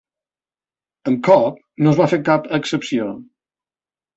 [1.11, 3.13] Amb Cobb no es va fer cap excepció.